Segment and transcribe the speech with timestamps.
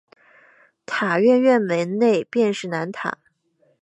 [0.87, 3.19] 塔院院门内便是南塔。